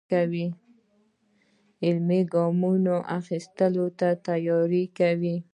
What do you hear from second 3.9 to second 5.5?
ته تیاری کوي.